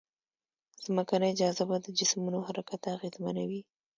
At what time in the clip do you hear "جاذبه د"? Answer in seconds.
1.39-1.87